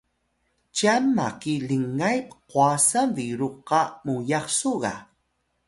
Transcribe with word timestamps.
cyan 0.75 1.03
maki 1.17 1.53
lingay 1.67 2.17
pqwasan 2.47 3.07
biru 3.15 3.49
qa 3.67 3.81
muyax 4.05 4.45
su 4.59 4.71
ga? 4.81 4.93